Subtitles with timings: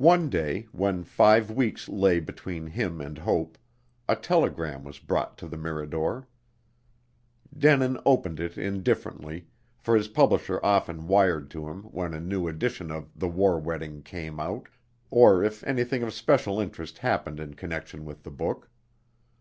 [0.00, 3.56] One day, when five weeks lay between him and hope,
[4.08, 6.26] a telegram was brought to the Mirador.
[7.56, 9.46] Denin opened it indifferently,
[9.78, 14.02] for his publisher often wired to him when a new edition of "The War Wedding"
[14.02, 14.66] came out,
[15.12, 18.68] or if anything of special interest happened in connection with the book.